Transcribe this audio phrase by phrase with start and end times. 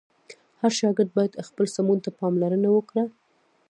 [0.61, 3.03] هر شاګرد باید خپل سمون ته پاملرنه وکړه.